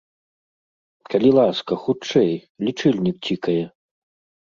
Калі 1.11 1.29
ласка, 1.39 1.73
хутчэй, 1.85 2.31
лічыльнік 2.67 3.17
цікае! 3.33 3.63